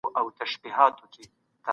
باورونه 0.03 0.19
انسان 0.41 0.61
ته 0.61 0.69
ډاډ 0.75 0.93
ورکوي. 0.99 1.25